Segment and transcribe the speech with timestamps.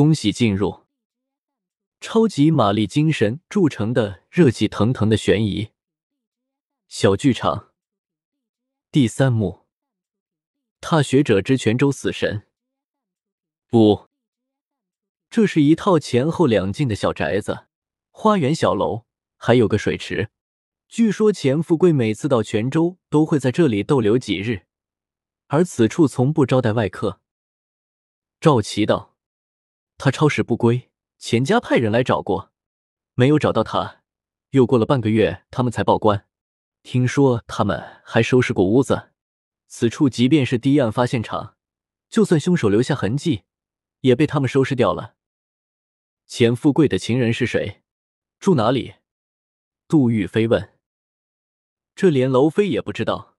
[0.00, 0.86] 恭喜进入。
[2.00, 5.72] 超级玛丽精神铸成的热气腾腾的悬疑。
[6.88, 7.74] 小剧场。
[8.90, 9.66] 第三幕：
[10.80, 12.46] 踏雪者之泉州死神。
[13.72, 14.06] 五，
[15.28, 17.66] 这是一套前后两进的小宅子，
[18.10, 19.04] 花园、小楼，
[19.36, 20.30] 还有个水池。
[20.88, 24.64] 据说钱富贵每次到泉州都会在这里逗留几日，
[25.48, 27.20] 而此处从不招待外客。
[28.40, 29.08] 赵琦道
[30.02, 32.52] ：“他超时不归，钱家派人来找过，
[33.12, 34.00] 没有找到他。
[34.52, 36.26] 又过了半个月，他们才报官。
[36.82, 39.10] 听说他们还收拾过屋子。
[39.68, 41.58] 此处即便是第一案发现场，
[42.08, 43.42] 就算凶手留下痕迹，
[44.00, 45.16] 也被他们收拾掉了。
[46.26, 47.82] 钱富贵的情人是谁？
[48.38, 48.94] 住哪里？”
[49.86, 50.78] 杜玉飞问。
[51.94, 53.36] 这连楼妃也不知道，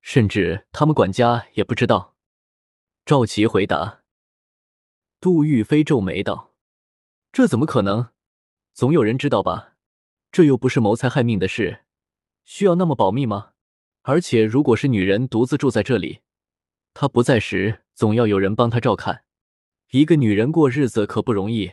[0.00, 2.16] 甚至他们管家也不知道。
[3.06, 3.99] 赵琦回答。
[5.20, 6.54] 杜玉飞皱眉道
[7.30, 8.08] ：“这怎么可能？
[8.72, 9.74] 总有人知道吧？
[10.32, 11.84] 这又不是谋财害命的事，
[12.46, 13.52] 需要那么保密吗？
[14.00, 16.20] 而且，如果是女人独自住在这里，
[16.94, 19.24] 她不在时，总要有人帮她照看。
[19.90, 21.72] 一个女人过日子可不容易，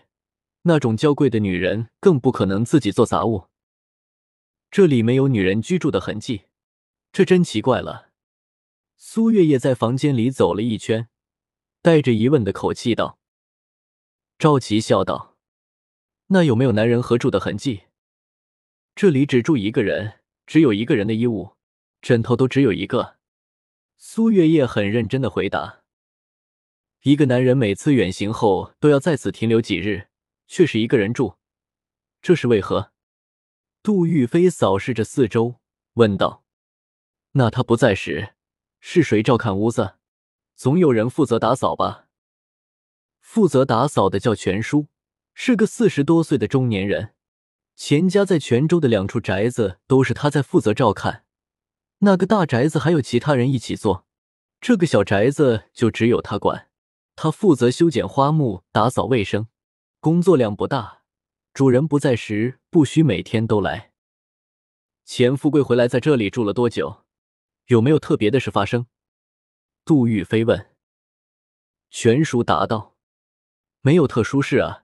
[0.64, 3.46] 那种娇贵的女人更不可能自己做杂物。”
[4.70, 6.48] 这里没有女人居住的痕迹，
[7.14, 8.10] 这真奇怪了。
[8.98, 11.08] 苏月夜在房间里走了一圈，
[11.82, 13.18] 带着疑问的口气道
[14.40, 15.36] ：“赵琪笑道，
[16.28, 17.86] 那有没有男人合住的痕迹？
[18.94, 21.56] 这里只住一个人，只有一个人的衣物、
[22.04, 23.18] 枕头都只有一个。”
[23.98, 25.82] 苏月夜很认真的回答
[27.02, 30.10] ：“一个男人每次远行后都要在此停留几日，
[30.46, 31.38] 却是一个人住，
[32.22, 32.92] 这是为何？”
[33.82, 35.56] 杜玉飞扫视着四周，
[35.94, 36.44] 问道
[37.34, 38.36] ：“那他不在时，
[38.80, 39.96] 是谁照看屋子？
[40.56, 42.04] 总有人负责打扫吧？”
[43.28, 44.88] 负责打扫的叫全叔，
[45.34, 47.14] 是个四十多岁的中年人。
[47.76, 51.26] 钱家在泉州的两处宅子都是他在负责照看。
[52.00, 54.06] 那个大宅子还有其他人一起做，
[54.62, 56.70] 这个小宅子就只有他管。
[57.18, 59.48] 他负责修剪花木、打扫卫生，
[60.00, 61.02] 工作量不大。
[61.54, 63.92] 主人不在时，不需每天都来。
[65.04, 67.04] 钱富贵回来在这里住了多久？
[67.66, 68.88] 有没有特别的事发生？
[69.84, 70.74] 杜玉飞问。
[71.90, 72.96] 全叔答道
[73.88, 74.84] ：“没有特殊事啊，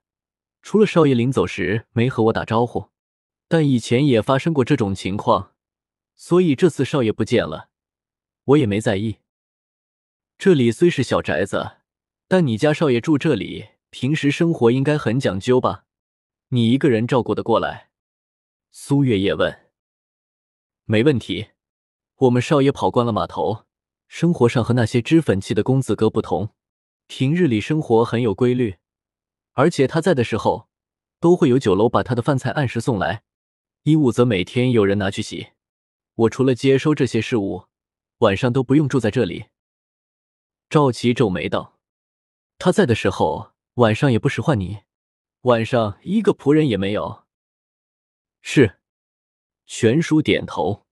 [0.61, 2.87] 除了少爷临走时没和我打招呼，
[3.49, 5.51] 但以前也发生过这种情况，
[6.15, 7.67] 所以这次少爷不见了，
[8.45, 9.17] 我也没在意。
[10.37, 11.79] 这里虽是小宅子，
[12.29, 15.83] 但你家少爷住这里，平时生活应该很讲究吧？”
[16.55, 17.89] 你一个人照顾得过来？
[18.71, 19.69] 苏月夜问。
[20.85, 21.49] 没问题，
[22.19, 23.65] 我们少爷跑惯了码头，
[24.07, 26.51] 生活上和那些脂粉气的公子哥不同，
[27.07, 28.77] 平日里生活很有规律，
[29.53, 30.67] 而且他在的时候，
[31.19, 33.23] 都会有酒楼把他的饭菜按时送来，
[33.83, 35.49] 衣物则每天有人拿去洗。
[36.15, 37.65] 我除了接收这些事务，
[38.19, 39.45] 晚上都不用住在这里。
[40.69, 41.79] 赵琪皱眉道
[42.57, 44.83] ：“他在的时候，晚上也不使唤你。”
[45.43, 47.25] 晚上一个仆人也没有。
[48.41, 48.79] 是，
[49.65, 50.85] 全叔点头。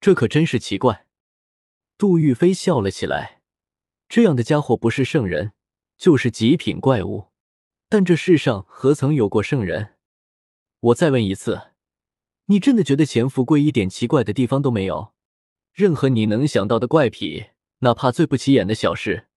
[0.00, 1.08] 这可真是奇怪。
[1.98, 3.42] 杜玉飞笑了起来。
[4.08, 5.52] 这样的家伙不是圣人，
[5.96, 7.32] 就是极品怪物。
[7.96, 9.94] 但这世上何曾有过圣人？
[10.80, 11.68] 我再问一次，
[12.46, 15.14] 你真的觉得钱福贵一点奇怪的地方都没有？
[15.72, 17.50] 任何你能想到的怪癖，
[17.82, 19.28] 哪怕最不起眼的小事，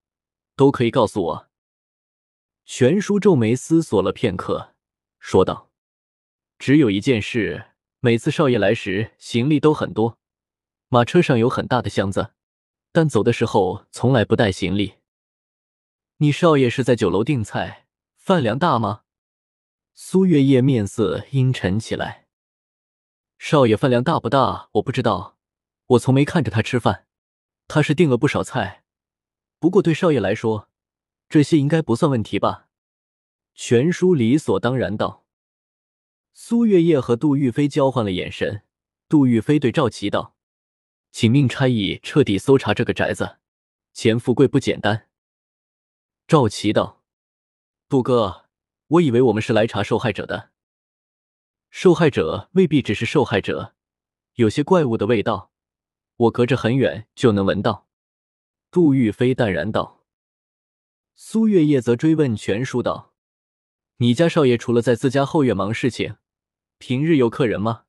[0.55, 1.49] 都可以告诉我。
[2.65, 4.73] 全叔皱眉思索了片刻，
[5.19, 5.69] 说道
[6.57, 7.65] ：“只有一件事，
[7.99, 10.17] 每次少爷来时，行李都很多，
[10.87, 12.31] 马车上有很大的箱子，
[12.91, 14.95] 但走的时候从来不带行李。
[16.17, 17.83] 你少爷是在酒楼订菜，
[18.27, 19.03] 饭量大吗？”
[19.95, 22.27] 苏月夜面色阴沉起来
[23.39, 25.37] ：“少爷饭量大不大，我不知道，
[25.85, 27.07] 我从没看着他吃饭。
[27.69, 28.83] 他是订了不少菜，
[29.59, 30.67] 不过对少爷来说。”
[31.29, 32.67] 这些应该不算问题吧？
[33.55, 35.25] 全叔理所当然道。
[36.33, 38.63] 苏月夜和杜玉飞交换了眼神。
[39.07, 40.35] 杜玉飞对赵琪道
[41.13, 43.37] ：“请命差役彻底搜查这个宅子，
[43.93, 45.07] 钱富贵不简单。”
[46.27, 46.96] 赵琪道
[47.89, 48.49] ：“杜哥，
[48.87, 50.49] 我以为我们是来查受害者的。
[51.69, 53.75] 受害者未必只是受害者，
[54.33, 55.53] 有些怪物的味道，
[56.17, 57.87] 我隔着很远就能闻到。”
[58.71, 60.03] 杜玉飞淡然道。
[61.15, 63.13] 苏月夜则追问全叔道
[63.97, 66.17] ：“你家少爷除了在自家后院忙事情，
[66.77, 67.85] 平日有客人吗？”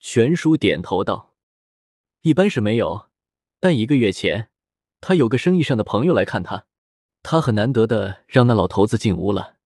[0.00, 1.36] 全叔点头道
[2.22, 3.08] ：“一般是没有，
[3.60, 4.50] 但一个月前，
[5.00, 6.66] 他有个生意上的朋友来看他，
[7.22, 9.56] 他很难得的让那老头子进屋了。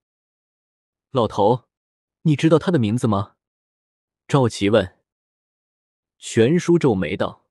[1.10, 1.64] 老头，
[2.22, 3.36] 你知道他的名字吗？
[4.28, 4.96] 赵琪问。
[6.18, 7.44] 玄叔皱眉道：“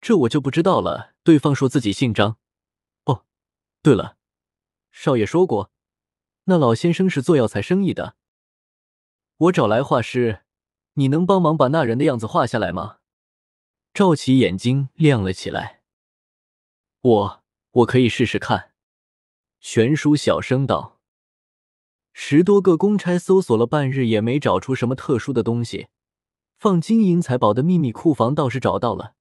[0.00, 2.38] 这我就不知道了。”对方说自己姓张。
[3.04, 3.24] 哦，
[3.80, 4.16] 对了，
[4.90, 5.70] 少爷说过，
[6.44, 8.16] 那老先生是做药材生意的。
[9.36, 10.42] 我找来画师，
[10.94, 12.98] 你能帮忙把那人的样子画下来吗？
[13.94, 15.82] 赵琪眼睛亮了起来。
[17.00, 18.71] 我我可以试试看。
[19.62, 20.98] 玄叔小声道。
[22.12, 25.86] 十多个公差搜索了半日，也没找出什么特殊的东西。
[26.58, 29.14] 放金银财宝的秘密库房倒是找到了，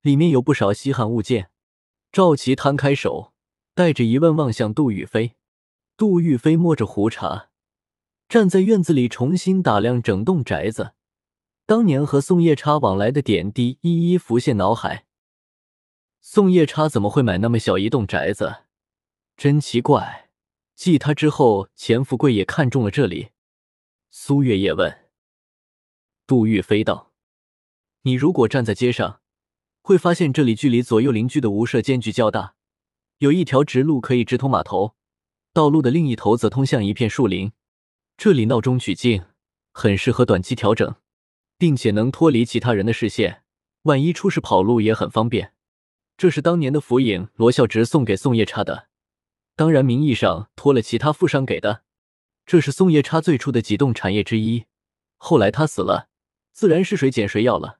[0.00, 1.50] 里面有不少稀罕物件。
[2.12, 3.32] 赵琪摊开手，
[3.74, 5.34] 带着疑问望向杜玉飞。
[5.96, 7.48] 杜玉飞摸着胡茬，
[8.28, 10.92] 站在院子里重新打量整栋宅子。
[11.66, 15.06] 当年和宋夜叉往来的点滴一一浮现脑海。
[16.20, 18.58] 宋夜叉怎么会买那么小一栋宅子？
[19.36, 20.30] 真奇怪。
[20.74, 23.28] 继他之后，钱富贵也看中了这里。
[24.10, 25.08] 苏月夜问
[26.26, 27.12] 杜玉飞道
[28.02, 29.20] ：“你如果站在街上，
[29.82, 32.54] 会发现这里距离左右邻居的屋舍间距较大，
[33.18, 34.96] 有一条直路可以直通码头，
[35.52, 37.52] 道路的另一头则通向一片树林。
[38.16, 39.24] 这里闹中取静，
[39.72, 40.96] 很适合短期调整，
[41.56, 43.44] 并且能脱离其他人的视线，
[43.82, 45.54] 万一出事跑路也很方便。
[46.16, 48.88] 这是当年的府尹罗孝直送给宋夜叉的。”
[49.54, 51.84] 当然，名义上托了其他富商给的，
[52.46, 54.64] 这是松夜叉最初的几栋产业之一。
[55.16, 56.08] 后来他死了，
[56.52, 57.78] 自然是谁捡谁要了。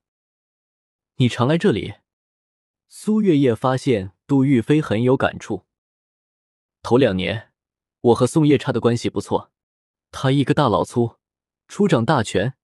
[1.17, 1.95] 你常来这里？
[2.89, 5.65] 苏月夜发现杜玉飞很有感触。
[6.83, 7.53] 头两年，
[8.01, 9.51] 我和宋夜叉的关系不错。
[10.11, 11.17] 他一个大老粗，
[11.69, 12.55] 出掌大权，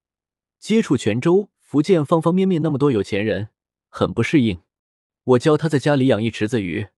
[0.58, 3.48] 接触泉州、福建方方面面那么多有钱人，
[3.88, 4.62] 很不适应。
[5.24, 6.88] 我教他在家里养一池子鱼。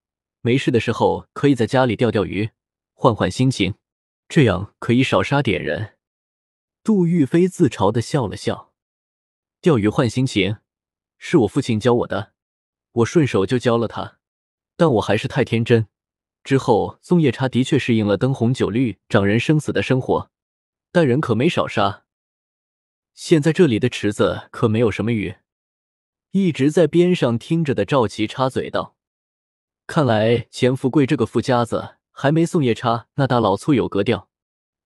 [0.41, 2.49] 没事的时候，可以在家里钓钓鱼，
[2.93, 3.75] 换换心情，
[4.27, 5.97] 这样可以少杀点人。
[6.83, 8.73] 杜玉飞自嘲的笑了笑
[9.61, 10.57] ：“钓鱼换心情，
[11.19, 12.33] 是我父亲教我的，
[12.93, 14.17] 我顺手就教了他。
[14.75, 15.87] 但我还是太天真。
[16.43, 20.31] 之后，宋夜叉的确适应了灯红酒绿、长人生死的生活，
[20.91, 22.05] 但人可没少杀。
[23.13, 25.35] 现在这里的池子可没有什么鱼。”
[26.31, 28.95] 一直在边上听着的赵琪插嘴道。
[29.93, 34.29] 看来钱富贵这个富家子还没宋夜叉那大老粗有格调，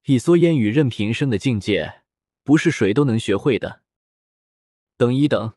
[0.06, 2.02] 一蓑烟雨任平生的境界，
[2.44, 3.84] 不是谁都能学会的。
[4.98, 5.54] 等一等，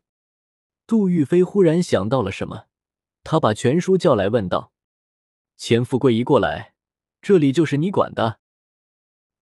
[0.87, 2.67] 杜玉飞忽然想到了什么，
[3.25, 4.75] 他把全叔叫来问道
[5.57, 6.75] ：“钱富贵一过来，
[7.23, 8.41] 这里就是你管的？”“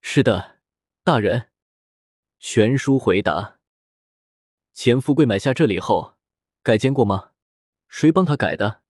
[0.00, 0.58] 是的，
[1.02, 1.48] 大人。”
[2.38, 3.58] 全叔回答。
[4.72, 6.14] “钱富贵买下这里后，
[6.62, 7.32] 改建过吗？
[7.88, 8.82] 谁帮他改的？”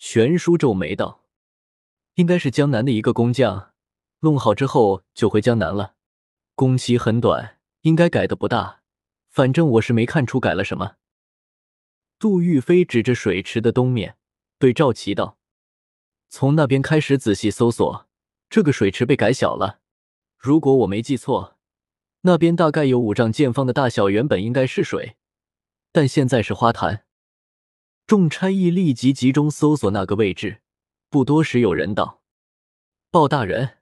[0.00, 1.26] 玄叔皱眉道
[2.16, 3.74] ：“应该是江南的一个工匠，
[4.20, 5.94] 弄好之后就回江南了。
[6.54, 8.80] 工期很短，应该改的不大。
[9.28, 10.96] 反正我是没看出改了什么。”
[12.18, 14.16] 杜玉飞指着水池的东面，
[14.58, 15.36] 对赵琪道
[16.30, 18.08] ：“从那边开始仔细搜索，
[18.48, 19.80] 这个水池被改小了。
[20.38, 21.58] 如果我没记错，
[22.22, 25.18] 那边大概有五丈见方的大小，原本应该是水，
[25.92, 27.04] 但现在是花坛。”
[28.10, 30.62] 众差役立即集中搜索那个位置，
[31.10, 32.24] 不多时，有人道
[33.08, 33.78] ：“鲍大人，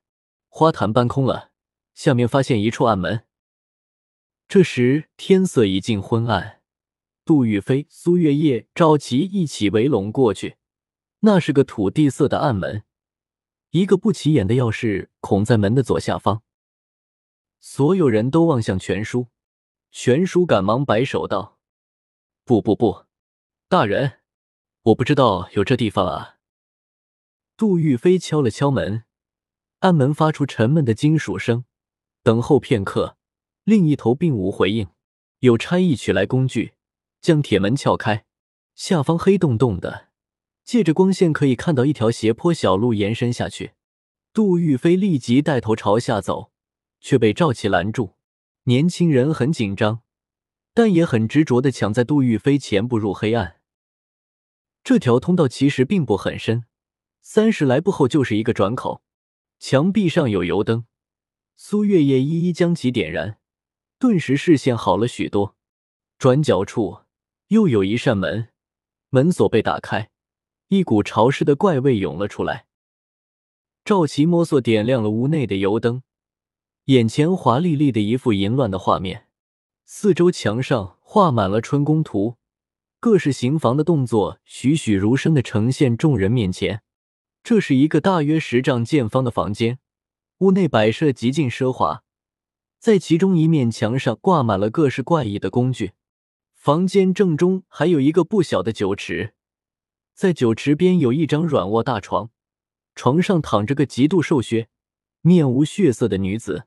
[0.48, 1.52] 花坛搬空了，
[1.94, 3.24] 下面发现一处暗门。”
[4.46, 6.60] 这时天色已近昏暗，
[7.24, 10.58] 杜玉飞、苏月夜、赵琪一起围拢过去。
[11.20, 12.82] 那是个土地色的暗门，
[13.70, 16.42] 一个不起眼的钥匙孔在门的左下方。
[17.60, 19.28] 所有人都望向全叔，
[19.90, 21.58] 全叔赶忙摆手道
[22.44, 23.06] ：“不不不，
[23.70, 24.16] 大人。”
[24.82, 26.36] 我不知道有这地方啊！
[27.56, 29.04] 杜玉飞敲了敲门，
[29.80, 31.64] 暗门发出沉闷的金属声。
[32.22, 33.16] 等候片刻，
[33.64, 34.88] 另一头并无回应。
[35.40, 36.74] 有差役取来工具，
[37.20, 38.24] 将铁门撬开，
[38.74, 40.08] 下方黑洞洞的，
[40.64, 43.72] 借着光线可以看到一条斜坡小路延伸下去。
[44.32, 46.52] 杜玉飞立即带头朝下走，
[47.00, 48.14] 却被赵启拦住。
[48.64, 50.02] 年轻人很紧张，
[50.74, 53.57] 但也很执着的抢在杜玉飞前步入黑暗。
[54.88, 56.64] 这条通道其实并不很深，
[57.20, 59.02] 三十来步后就是一个转口，
[59.58, 60.86] 墙壁上有油灯。
[61.56, 63.38] 苏月夜一一将其点燃，
[63.98, 65.54] 顿时视线好了许多。
[66.16, 67.00] 转角处
[67.48, 68.48] 又有一扇门，
[69.10, 70.08] 门锁被打开，
[70.68, 72.64] 一股潮湿的怪味涌了出来。
[73.84, 76.02] 赵奇摸索点亮了屋内的油灯，
[76.84, 79.28] 眼前华丽丽的一幅淫乱的画面，
[79.84, 82.37] 四周墙上画满了春宫图。
[83.00, 86.82] 各式刑房的动作栩栩如生的呈现众人面前，
[87.44, 89.78] 这是一个大约十丈见方的房间，
[90.38, 92.02] 屋内摆设极尽奢华，
[92.80, 95.92] 在其中一面墙上挂满了各式怪异的工具。
[96.54, 99.32] 房间正中还有一个不小的酒池，
[100.12, 102.30] 在酒池边有一张软卧大床，
[102.96, 104.68] 床上躺着个极度瘦削、
[105.20, 106.64] 面无血色的女子。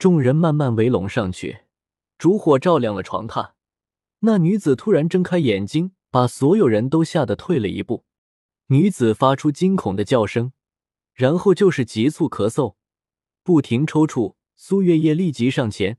[0.00, 1.60] 众人慢慢围拢上去，
[2.18, 3.52] 烛火照亮了床榻。
[4.24, 8.04] 那女子突然睁开眼睛，把所有人都吓得退了一步。
[8.66, 10.52] 女子发出惊恐的叫声，
[11.12, 12.76] 然后就是急促咳嗽，
[13.42, 14.36] 不停抽搐。
[14.54, 15.98] 苏月夜立即上前，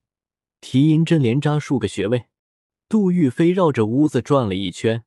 [0.61, 2.27] 提银针连扎数个穴位。
[2.87, 5.03] 杜玉飞绕着屋子转了一圈，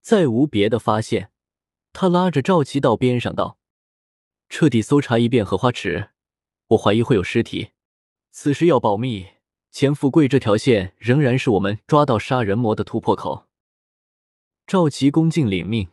[0.00, 1.30] 再无别的发现。
[1.92, 3.58] 他拉着赵琪到边上道
[4.48, 6.10] ：“彻底搜查一遍荷花池，
[6.68, 7.70] 我怀疑会有尸体。
[8.32, 9.28] 此时要保密，
[9.74, 13.48] 钱富贵这条线仍然是我们抓到杀人魔的突破口。”
[14.68, 15.88] 赵琪恭敬领命。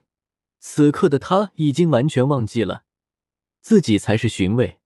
[0.60, 2.84] 此刻的他已经完全忘记了
[3.60, 4.78] 自己才是巡卫，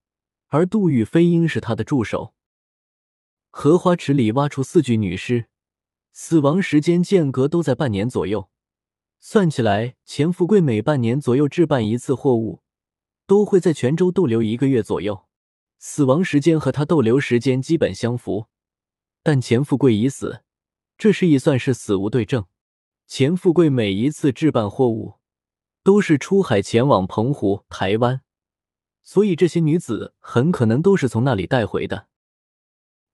[0.48, 2.34] 而杜玉飞应是他的助手。
[3.50, 5.48] 荷花池里挖出四具女尸，
[6.14, 8.50] 死亡时间间隔都在半年左右。
[9.20, 12.62] 算起来，钱富贵每半年左右置办一次货物，
[13.28, 15.26] 都会在泉州逗留一个月左右。
[15.80, 18.48] 死亡时间和他逗留时间基本相符，
[19.26, 20.44] 但钱富贵已死，
[21.00, 22.46] 这时已算是死无对证。
[23.08, 25.16] 钱富贵每一次置办货物。
[25.86, 28.22] 都是出海前往澎湖、台湾，
[29.04, 32.08] 所以这些女子很可能都是从那里带回的。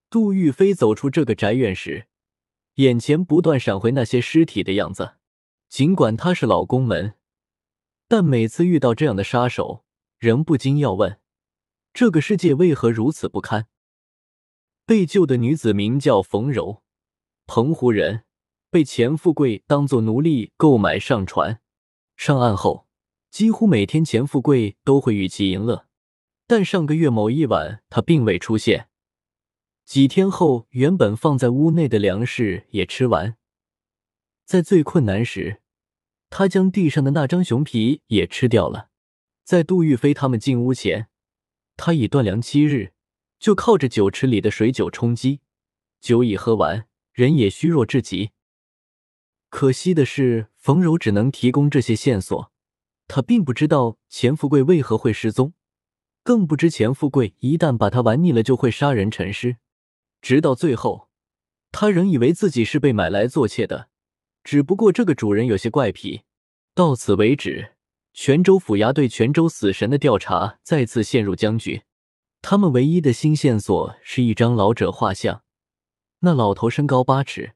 [0.10, 2.08] 杜玉飞走出这个宅院时，
[2.76, 5.16] 眼前不断闪回那些尸体的样子。
[5.68, 7.16] 尽管他是老公门，
[8.08, 9.84] 但每次遇到这样的杀手，
[10.18, 11.20] 仍不禁要问：
[11.94, 13.68] 这个世界为何如此不堪？
[14.86, 16.82] 被救的女子名叫冯柔，
[17.48, 18.24] 澎湖人，
[18.70, 21.62] 被钱富贵当作奴隶购买上船。
[22.16, 22.88] 上岸后，
[23.30, 25.88] 几乎每天钱富贵都会与其淫乐，
[26.46, 28.90] 但上个月某一晚他并未出现。
[29.86, 33.38] 几天后，原本放在屋内的粮食也吃完，
[34.46, 35.62] 在最困难时，
[36.30, 38.90] 他将地上的那张熊皮也吃掉了。
[39.44, 41.08] 在杜玉飞他们进屋前，
[41.76, 42.94] 他已断粮七日，
[43.42, 45.42] 就靠着酒池里的水酒充饥，
[46.00, 48.30] 酒已喝完，人也虚弱至极。
[49.50, 52.52] 可惜的是，冯柔只能提供这些线索，
[53.08, 55.56] 他并不知道钱富贵为何会失踪，
[56.22, 59.58] 更不知钱富贵一旦把他玩腻了，就会杀人沉尸。
[60.22, 61.10] 直到最后，
[61.72, 63.90] 他仍以为自己是被买来做妾的，
[64.44, 66.22] 只不过这个主人有些怪癖。
[66.76, 67.74] 到此为止，
[68.14, 71.82] 泉州府衙对泉州死神的调查再次陷入僵局。
[72.42, 75.44] 他们唯一的新线索是一张老者画像，
[76.20, 77.56] 那老头身高八尺，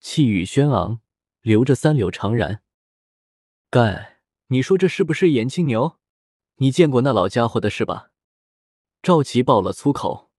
[0.00, 1.00] 气宇轩昂。
[1.40, 2.58] 留着三绺长髯，
[3.70, 4.18] 干！
[4.48, 5.98] 你说这是不是颜青牛？
[6.56, 8.10] 你见过那老家伙的是吧？
[9.00, 10.30] 赵琪爆了粗口。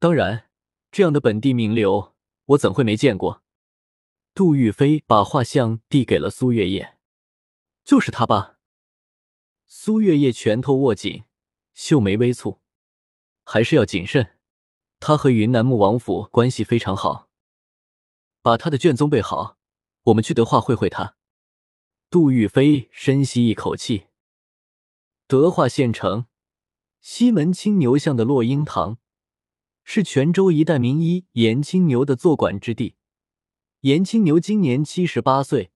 [0.00, 0.50] 当然，
[0.90, 2.14] 这样的本地名流，
[2.46, 3.42] 我怎会没见过？
[4.34, 6.98] 杜玉飞把画像递给了苏月夜，
[7.84, 8.58] 就是他吧？
[9.66, 11.24] 苏月夜拳头握紧，
[11.72, 12.58] 秀眉微蹙，
[13.44, 14.38] 还是要谨慎。
[15.00, 17.28] 他和云南穆王府关系非常好，
[18.42, 19.58] 把他的卷宗备好。
[20.04, 21.16] 我们去德化会会他。
[22.10, 24.06] 杜玉飞深吸一口气。
[25.26, 26.26] 德化县城
[27.00, 28.98] 西门青牛巷的落英堂，
[29.82, 32.96] 是泉州一代名医严青牛的坐馆之地。
[33.80, 35.72] 严青牛今年七十八岁，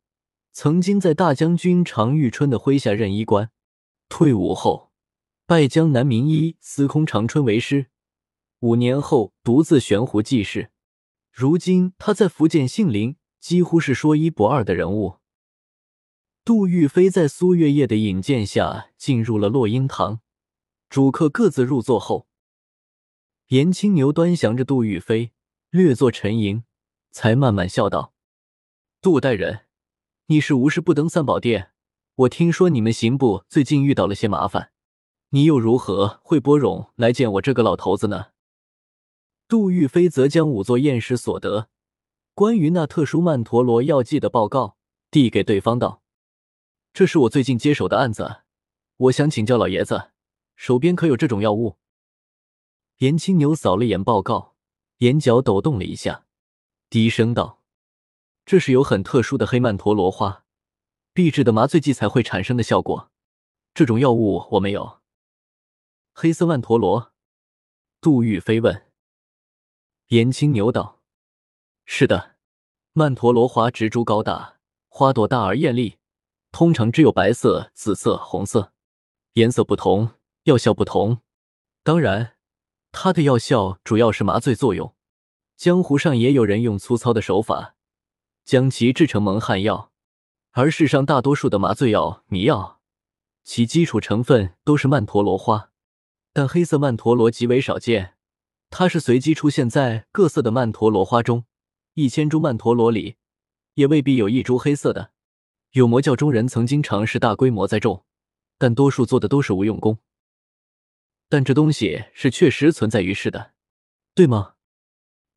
[0.52, 3.50] 曾经在大将军常遇春的麾下任医官，
[4.08, 4.87] 退伍后
[5.48, 7.86] 拜江南名医司空长春为师，
[8.58, 10.70] 五年后独自悬壶济世。
[11.32, 13.16] 如今他在福建杏林。
[13.40, 15.20] 几乎是说一不二的人物。
[16.44, 20.20] 杜玉飞在苏月夜的引荐下进入了落英堂，
[20.90, 22.28] 主客各自入座后，
[23.46, 25.32] 严青牛端详着杜玉飞，
[25.70, 26.64] 略作沉吟，
[27.10, 28.12] 才慢慢笑道
[29.00, 29.60] ：“杜大人，
[30.26, 31.70] 你是无事不登三宝殿。
[32.16, 34.72] 我听说你们刑部最近遇到了些麻烦，
[35.30, 38.26] 你又如何会拨冗来见我这个老头子呢？”
[39.48, 41.68] 杜玉飞则将五座验尸所得。
[42.34, 44.76] 关于那特殊曼陀罗药剂的报告
[45.10, 46.02] 递给对方道
[46.92, 48.42] ：“这是我最近接手的案子，
[48.96, 50.10] 我想请教老爷子，
[50.54, 51.78] 手边可有这种药物？”
[52.98, 54.54] 严青牛扫了眼报告，
[54.98, 56.26] 眼角抖动了一下，
[56.90, 57.62] 低声道
[58.46, 60.44] ：“这是有很特殊的黑曼陀罗花，
[61.14, 63.10] 秘制的麻醉剂才会产生的效果。
[63.72, 64.97] 这种药物我没有。”
[66.20, 67.12] 黑色曼陀罗，
[68.00, 68.90] 杜玉飞问。
[70.08, 71.00] 严青牛道。
[71.84, 72.34] 是的，
[72.92, 74.56] 曼陀罗花植株高大，
[74.88, 75.98] 花朵大而艳丽，
[76.50, 78.72] 通常只有白色、紫色、红色，
[79.34, 80.10] 颜色不同，
[80.42, 81.20] 药效不同。
[81.84, 82.34] 当然，
[82.90, 84.96] 它的药效主要是麻醉作用。
[85.56, 87.76] 江湖上也有人用粗糙的手法
[88.44, 89.92] 将其制成蒙汗药，
[90.50, 92.80] 而世上大多数的麻醉药、迷药，
[93.44, 95.67] 其基础成分都是曼陀罗花，
[96.38, 98.14] 但黑色曼陀罗极为少见。
[98.70, 101.46] 它是随机出现在各色的曼陀罗花中，
[101.94, 103.16] 一千株曼陀罗里
[103.74, 105.10] 也未必有一株黑色的。
[105.72, 108.04] 有魔教中人曾经尝试大规模栽种，
[108.56, 109.98] 但多数做的都是无用功。
[111.28, 113.54] 但这东西是确实存在于世的，
[114.14, 114.54] 对吗？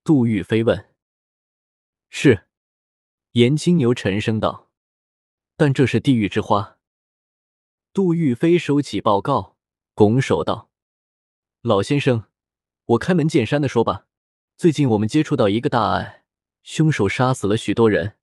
[0.04, 0.94] 杜玉飞问。
[2.12, 2.46] 是，
[3.32, 4.70] 严青牛沉声道。
[5.58, 6.78] 但这是地狱之花。
[7.92, 9.58] 杜玉飞收起报告，
[9.96, 10.70] 拱手道
[11.62, 12.26] ：“老先生。”
[12.86, 14.08] 我开门见山的说吧，
[14.58, 16.24] 最近我们接触到一个大案，
[16.64, 18.16] 凶手杀死了许多人。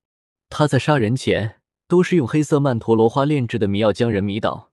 [0.49, 4.71] 他在杀人前都是用黑色曼陀罗花炼制的迷药将人迷倒。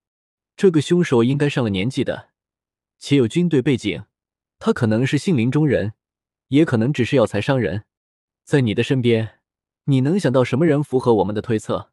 [0.56, 2.30] 这个凶手应该上了年纪的，
[2.99, 4.04] 且有军队背景。
[4.58, 5.92] 他可能是杏林中人，
[6.49, 7.85] 也可能只是药材商人。
[8.44, 9.38] 在你的身边，
[9.85, 11.92] 你能想到什么人符合我们的推测？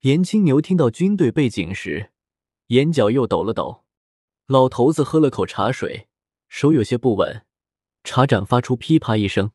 [0.00, 2.10] 严青牛听到军队背景时，
[2.68, 3.85] 眼角又抖了抖。
[4.46, 6.08] 老头子喝了口茶水。
[6.48, 7.44] 手有些不稳，
[8.04, 9.50] 茶盏发出噼啪一声。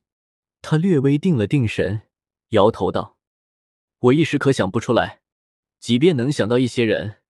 [0.62, 2.01] 他略微定了定神，
[2.50, 3.17] 摇头道
[4.00, 5.21] ：“我一时可想不出来。
[5.79, 7.21] 即便能想到一些人，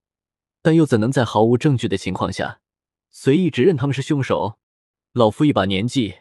[0.60, 2.60] 但又怎能在毫无证据的情况下
[3.08, 4.58] 随意指认他们是凶手？
[5.12, 6.16] 老夫一把年纪，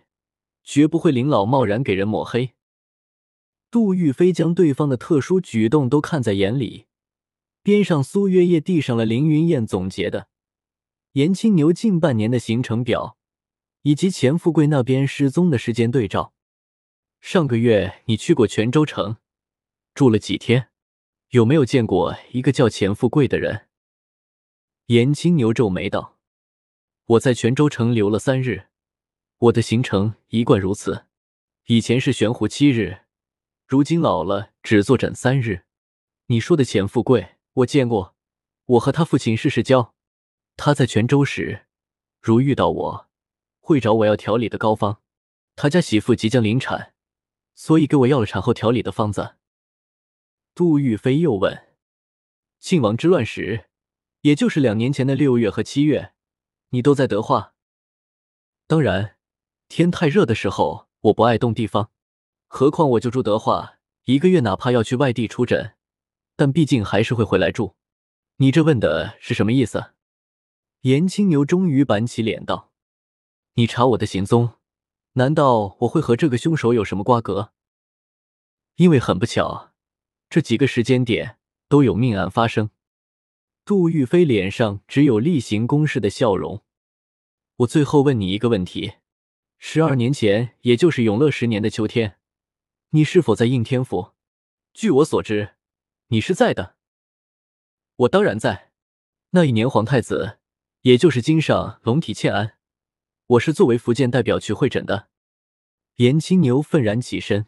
[0.63, 2.53] 绝不会临老贸然给人抹黑。”
[3.71, 6.85] 杜玉飞将对方的特殊举动都看在眼里，
[7.63, 10.27] 边上苏月夜递上了凌云燕总结的
[11.13, 13.17] 严青牛近半年的行程表。
[13.83, 16.33] 以及钱富贵那边失踪的时间对照。
[17.19, 19.17] 上个月你去过泉州城，
[19.93, 20.69] 住了几天？
[21.29, 23.67] 有没有见过一个叫钱富贵的人？
[24.87, 26.19] 严青牛皱眉道
[27.05, 28.67] ：“我在泉州城留了三日，
[29.37, 31.05] 我的行程一贯如此。
[31.65, 33.01] 以前是悬壶七日，
[33.65, 35.63] 如今老了只坐诊三日。
[36.27, 38.15] 你说的钱富贵，我见过，
[38.65, 39.95] 我和他父亲是世交。
[40.63, 41.65] 他在泉州时，
[42.21, 43.07] 如遇到我。”
[43.59, 45.01] 会找我要调理的膏方，
[45.55, 46.93] 他家媳妇即将临产，
[47.55, 49.37] 所以给我要了产后调理的方子。
[50.53, 51.67] 杜玉飞又问
[52.59, 53.69] ：“庆王之乱时，
[54.21, 56.13] 也就是两年前的六月和七月，
[56.69, 57.55] 你都在德化？
[58.67, 59.15] 当然，
[59.67, 61.91] 天太热的时候，我不爱动地方，
[62.47, 65.75] 何况我就住德化，一个月哪怕要去外地出诊，
[66.35, 67.75] 但毕竟还是会回来住。
[68.37, 69.93] 你这问的是什么意思？”
[70.81, 72.71] 严青牛终于板起脸道。
[73.53, 74.53] 你查我的行踪，
[75.13, 77.53] 难道我会和这个凶手有什么瓜葛？
[78.77, 79.73] 因为很不巧，
[80.27, 82.71] 这几个时间点都有命案发生。
[83.63, 86.63] 杜玉飞脸上只有例行公事的笑容。
[87.57, 88.93] 我最后问你一个问题：
[89.59, 92.17] 十二年前，也就是永乐十年的秋天，
[92.89, 94.13] 你是否在应天府？
[94.73, 95.57] 据我所知，
[96.07, 96.75] 你是在的。
[97.97, 98.71] 我当然在。
[99.33, 100.39] 那一年，皇太子，
[100.81, 102.57] 也就是今上龙体欠安。
[103.27, 105.09] 我是作为福建代表去会诊的。
[105.97, 107.45] 严青牛愤然起身。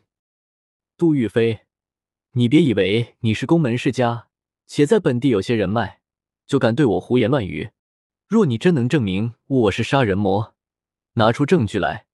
[0.97, 1.61] 杜玉飞，
[2.33, 4.27] 你别以为你是宫门世家，
[4.67, 6.01] 且在本地有些人脉，
[6.45, 7.71] 就敢对我胡言乱语。
[8.27, 10.53] 若你真能证明我是杀人魔，
[11.13, 12.05] 拿出证据来，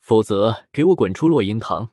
[0.00, 1.92] 否则给我滚出落英堂。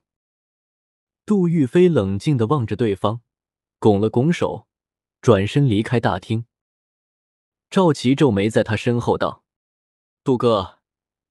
[1.25, 3.21] 杜玉飞冷静的望着对方，
[3.79, 4.67] 拱了拱手，
[5.21, 6.45] 转身离开大厅。
[7.75, 9.43] 赵琪皱眉在他身后道
[10.23, 10.79] ：“杜哥。”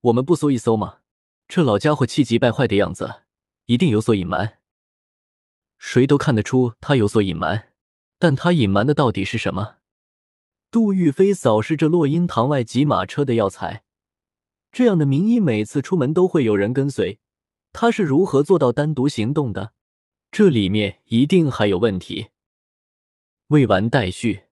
[0.01, 0.99] 我们不搜一搜吗？
[1.47, 3.23] 这老家伙气急败坏的样子，
[3.65, 4.59] 一定有所隐瞒。
[5.79, 7.73] 谁都看得出他有所隐瞒，
[8.19, 9.77] 但他隐瞒的到底是什么？
[10.69, 13.83] 杜玉飞扫视着落英堂外挤马车的药材，
[14.71, 17.17] 这样的名医每次出门都会有人跟随，
[17.73, 19.73] 他是如何做到单独行动的？
[20.29, 22.27] 这里面一定还有问题。
[23.47, 24.43] 未完待续。